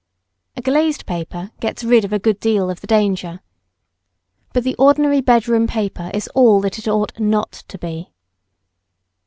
[0.57, 3.39] A glazed paper gets rid of a good deal of the danger.
[4.51, 8.11] But the ordinary bed room paper is all that it ought not to be.